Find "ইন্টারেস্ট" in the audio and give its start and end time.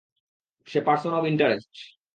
1.25-1.73